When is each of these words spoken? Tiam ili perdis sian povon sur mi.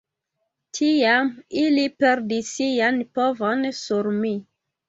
Tiam 0.77 1.29
ili 1.65 1.85
perdis 2.05 2.51
sian 2.57 3.01
povon 3.19 3.65
sur 3.85 4.11
mi. 4.25 4.37